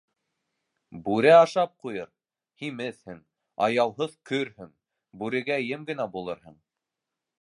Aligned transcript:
Бүре 1.09 1.33
ашап 1.39 1.75
ҡуйыр... 1.87 2.09
һимеҙһең, 2.63 3.19
аяуһыҙ 3.67 4.17
көрһөң, 4.31 4.75
бүрегә 5.21 5.59
ем 5.69 5.85
генә 5.93 6.13
булырһың... 6.17 6.59